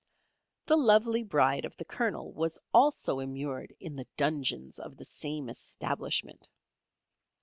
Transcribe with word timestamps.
The 0.65 0.77
lovely 0.77 1.21
bride 1.21 1.63
of 1.63 1.77
the 1.77 1.85
Colonel 1.85 2.31
was 2.33 2.57
also 2.73 3.19
immured 3.19 3.75
in 3.79 3.95
the 3.97 4.07
Dungeons 4.17 4.79
of 4.79 4.97
the 4.97 5.05
same 5.05 5.47
establishment. 5.47 6.47